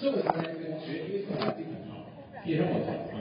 [0.00, 0.32] 所以我才
[0.80, 2.08] 学，因为环境很好，
[2.48, 3.20] 也让我转换。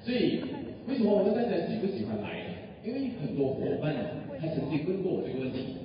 [0.00, 0.40] 所以
[0.88, 2.40] 为什么我们大家喜不喜欢来？
[2.80, 3.92] 因为很多伙伴
[4.40, 5.76] 他曾经问过我这个问题，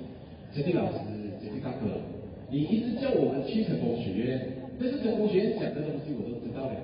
[0.52, 0.96] 陈静老师、
[1.44, 2.00] 陈西大哥，
[2.48, 4.40] 你一直叫我们去成功学院，
[4.80, 6.76] 但是成功学院讲的东西我都知道了，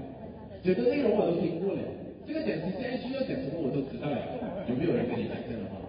[0.61, 1.81] 讲的内容我都听过了，
[2.29, 4.21] 这个讲师现在需要讲什么我都知道了，
[4.69, 5.81] 有没有人跟你讲这样的话？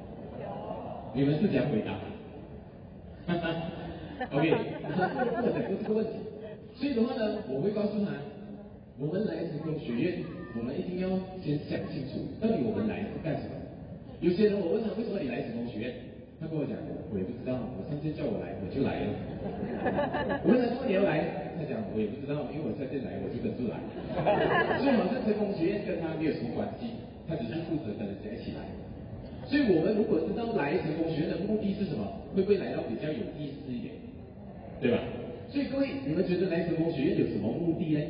[1.11, 1.99] 你们是怎样回答？
[4.31, 6.15] OK，我讲过这个问题。
[6.77, 8.13] 所以的话呢，我会告诉他，
[9.01, 10.21] 我们来成功学院，
[10.53, 11.09] 我们一定要
[11.41, 13.57] 先想清楚，到底我们来是干什么。
[14.21, 15.93] 有些人我问他为什么你来成功学院，
[16.39, 16.77] 他跟我讲，
[17.09, 19.09] 我也不知道，我上次叫我来我就来了。
[20.45, 23.81] 我问他为什么你要来，他讲我也不知道，因为我上次来我就跟住来。
[24.77, 26.93] 所以好像成功学院跟他没有什么关系，
[27.25, 28.69] 他只是负责跟人家一起来。
[29.49, 32.05] 所以我们如果知道来成功学院的目的是什么，
[32.37, 33.97] 会不会来到比较有意思一点，
[34.81, 35.01] 对吧？
[35.49, 38.01] 所以各位，你们觉得来成功学院有什么目的呢？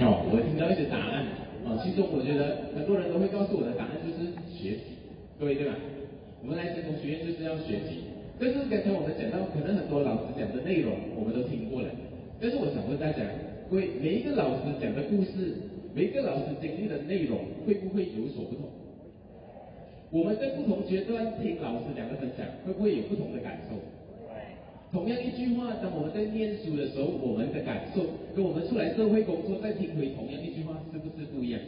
[0.00, 1.26] 哦，我听到一些答案。
[1.60, 4.96] 啊，其实我觉得很多人都会告诉我的答案就是学习，
[5.38, 5.76] 各位对吧？
[6.40, 8.08] 我们来成功学院就是要学习。
[8.40, 11.88] 但是刚才我们讲到，可能很多老师讲的内容我们都听过了，
[12.40, 13.20] 但是我想问大家，
[13.68, 15.52] 各位每一个老师讲的故事，
[15.92, 18.64] 每一个老师经历的内容会不会有所不同？
[20.10, 23.76] 我们在不同阶段听老师讲的分享，会不会有不同的感受？
[24.92, 28.02] 同样一句话，当我们在念书的时候，我们的感受
[28.34, 31.60] 跟我们出来社会工作再听回同样一句话，是不是不一样？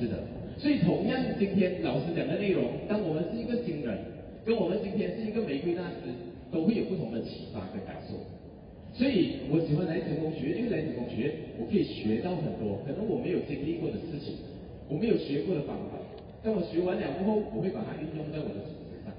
[0.00, 0.24] 是的。
[0.56, 3.98] 所以同样今天老师讲的内容，当我们是一个新人，
[4.44, 6.08] 跟我们今天是一个玫瑰大师，
[6.50, 8.16] 都会有不同的启发跟感受。
[8.96, 11.28] 所以我喜欢来成功学，因为来成功学，
[11.58, 14.40] 我可以学到很多可能我没有经历过的事情，
[14.88, 16.00] 我没有学过的方法。
[16.40, 19.10] 当我学完了过后，我会把它运用在我的组织上。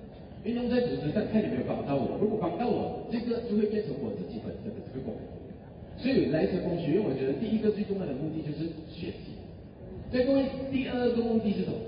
[0.46, 2.16] 运用在组织上，看有没有帮到我。
[2.22, 5.26] 如果帮到我，这个就会变成我自己本身的这个功能。
[6.06, 9.34] 所以来成功学院，我觉得第一个最重要的目的就是学习。
[10.14, 11.82] 所以各位，第二个目的是什么？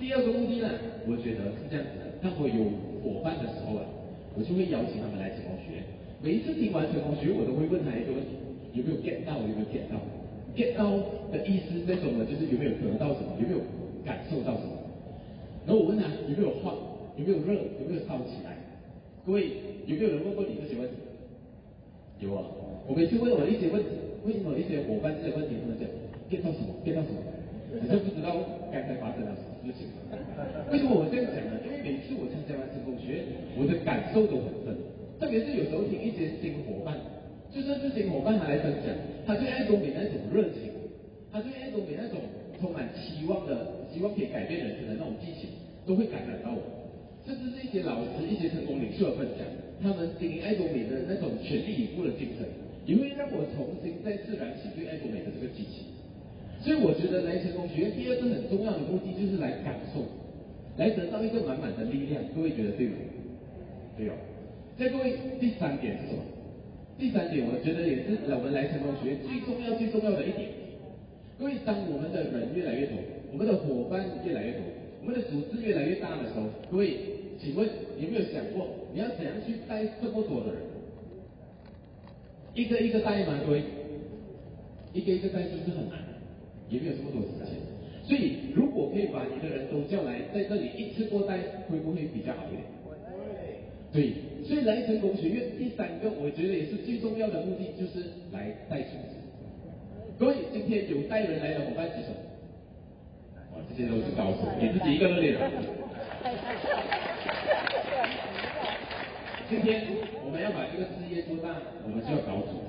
[0.00, 0.72] 第二个目的呢？
[1.04, 2.16] 我觉得是这样子的。
[2.24, 2.64] 当我有
[3.04, 3.84] 伙伴的时候啊，
[4.32, 5.84] 我就会邀请他们来成功学院。
[6.24, 8.40] 每一次听完成功学，我都会问他一个问题：
[8.72, 9.36] 有没有 get 到？
[9.36, 10.00] 有没有 get 到
[10.56, 10.88] ？get 到
[11.28, 13.36] 的意思，这种呢，就是有没有得到什么？
[13.36, 13.60] 有没有
[14.00, 14.72] 感受到什么？
[15.68, 16.72] 然后我问他有没有画？
[17.20, 17.52] 有没有热？
[17.52, 18.56] 有没有烧起来？
[19.28, 21.04] 各位，有没有人问过你这些问题？
[22.20, 22.42] 有啊，
[22.86, 23.88] 我每次问我一些问题，
[24.24, 25.86] 为什么一些伙伴这些问题，他们讲
[26.26, 27.18] get 到什么？get 到什么？
[27.68, 28.32] 你都不知道
[28.72, 29.92] 刚才发生了什么事情。
[30.72, 31.60] 为什么我这样讲呢？
[31.62, 33.22] 因为每次我参加完成功学，
[33.54, 34.74] 我的感受都很深。
[35.20, 36.96] 特别是有时候听一些新伙伴，
[37.54, 38.90] 就算是新伙伴他来分享，
[39.26, 40.74] 他对爱多美那种热情，
[41.30, 42.18] 他对爱多美那种
[42.58, 45.50] 充满期望的、希望可以改变人生的那种激情，
[45.86, 46.62] 都会感染到我。
[47.26, 49.44] 甚至是一些老师、一些成功领袖的分享，
[49.82, 52.46] 他们经营爱多美的那种全力以赴的精神，
[52.86, 55.86] 也会让我重新再次燃起对爱多美的这个激情。
[56.58, 60.02] 所以我觉得来成功学院第二个很重要的目的就是来感受，
[60.76, 62.22] 来得到一个满满的力量。
[62.34, 62.96] 各位觉得对吗？
[63.96, 64.14] 对哦。
[64.76, 66.22] 再各位，第三点是什么？
[66.98, 70.50] 第三点我觉得也是我们来成功学院最重要、最重要的一点。
[71.38, 72.98] 各位，当我们的人越来越多，
[73.30, 74.62] 我们的伙伴越来越多，
[75.02, 77.17] 我们的组织越来越大的时候，各位。
[77.40, 77.68] 请问
[77.98, 80.62] 有没有想过，你要怎样去带这么多的人？
[82.54, 83.38] 一个一个带吗？
[83.46, 83.62] 各位，
[84.92, 85.98] 一个一个带是不是很难？
[86.68, 87.54] 也没有这么多时间。
[88.02, 91.38] 所以如果可以把你的人都叫来，在这里一次过带，
[91.70, 92.64] 会不会比较好一点？
[93.92, 94.12] 对。
[94.44, 99.14] 所以来成功学院第三个，我觉得也是最重要的目的，就是来带组织。
[100.18, 102.08] 各位，今天有带人来的伙伴举手。
[103.54, 105.40] 哇，这些都是高手，你自己一个人练的。
[109.48, 109.80] 今天
[110.20, 112.60] 我们要把这个事业做大，我们就要搞组。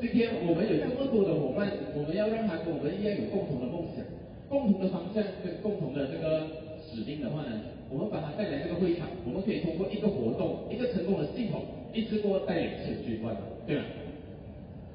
[0.00, 4.00] 今天我们有这么多的伙伴，我们要让他跟我们一样有共同的梦想、
[4.48, 6.48] 共同的方向跟共同的这个
[6.80, 7.52] 使命的话呢，
[7.92, 11.60] 我们把他带来这个会场，我们可以通过一个活动、一个成功的系统，
[11.92, 13.84] 一次过带领全军万马，对吧？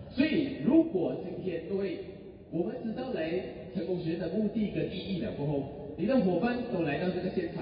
[0.10, 2.02] 所以如果今天各位
[2.50, 3.30] 我们知道来
[3.78, 5.70] 成功学院的目的跟意义了过后，
[6.02, 7.62] 你的伙伴都来到这个现场，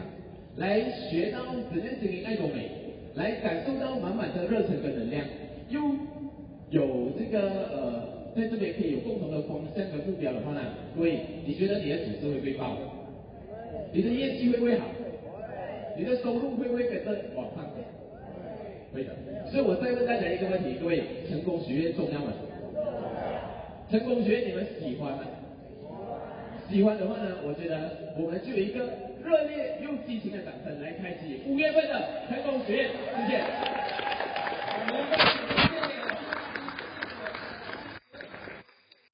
[0.56, 0.80] 来
[1.12, 1.44] 学到
[1.76, 2.88] 怎样经营爱多美。
[3.20, 5.26] 来感受到满满的热忱跟能量，
[5.68, 5.82] 又
[6.70, 10.62] 有这个呃，在这边可以有共同的方向和目标的话呢，
[10.96, 12.78] 各位，你觉得你的组织会不会爆？
[13.92, 14.86] 你的业绩会不会好？
[15.98, 17.84] 你的收入会不会跟着往上走？
[18.94, 19.10] 会的。
[19.52, 22.32] 所以我再问大家一个问题，各位，成功学院重要吗？
[23.92, 25.24] 成功学院你们喜欢吗？
[26.70, 28.88] 喜欢的话呢，我觉得我们就有一个。
[29.22, 32.90] 热烈又激情的掌声来开启五月份的成功学院，
[33.28, 33.79] 谢谢。